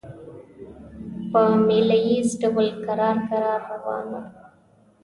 په 1.31 1.41
مېله 1.65 1.97
ییز 2.07 2.29
ډول 2.41 2.67
کرار 2.85 3.17
کرار 3.29 3.59
روان 3.71 4.05
وو. 4.11 4.21